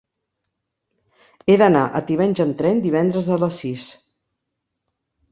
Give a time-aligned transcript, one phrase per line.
[1.51, 3.85] He d'anar a Tivenys amb tren divendres a les sis.